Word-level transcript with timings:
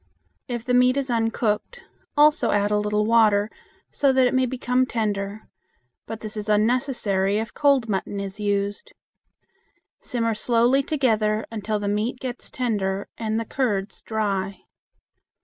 If 0.47 0.65
the 0.65 0.73
meat 0.73 0.97
is 0.97 1.11
uncooked, 1.11 1.83
also 2.17 2.49
add 2.49 2.71
a 2.71 2.79
little 2.79 3.05
water, 3.05 3.51
so 3.91 4.11
that 4.11 4.25
it 4.25 4.33
may 4.33 4.47
become 4.47 4.87
tender; 4.87 5.43
but 6.07 6.21
this 6.21 6.35
is 6.35 6.49
unnecessary 6.49 7.37
if 7.37 7.53
cold 7.53 7.87
mutton 7.87 8.19
is 8.19 8.39
used. 8.39 8.93
Simmer 9.99 10.33
slowly 10.33 10.81
together 10.81 11.45
until 11.51 11.77
the 11.77 11.87
meat 11.87 12.19
gets 12.19 12.49
tender 12.49 13.09
and 13.19 13.39
the 13.39 13.45
curds 13.45 14.01
dry. 14.01 14.61